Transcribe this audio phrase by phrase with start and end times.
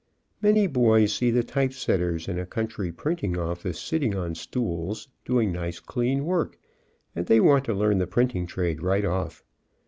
[0.41, 5.79] Many boys see the typesetters in a country printing office sitting on stools, doing nice,
[5.79, 6.57] clean work,
[7.15, 9.43] and they want to learn the printing trade right off.